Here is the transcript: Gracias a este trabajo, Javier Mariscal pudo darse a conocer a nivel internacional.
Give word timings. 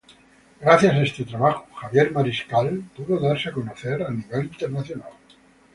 Gracias 0.59 0.95
a 0.95 1.03
este 1.03 1.25
trabajo, 1.25 1.67
Javier 1.75 2.11
Mariscal 2.11 2.85
pudo 2.97 3.19
darse 3.19 3.49
a 3.49 3.51
conocer 3.51 4.01
a 4.01 4.09
nivel 4.09 4.45
internacional. 4.45 5.11